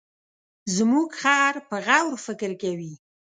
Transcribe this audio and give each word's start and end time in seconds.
زموږ 0.75 1.09
خر 1.21 1.53
په 1.69 1.75
غور 1.85 2.13
فکر 2.25 2.51
کوي. 2.61 2.93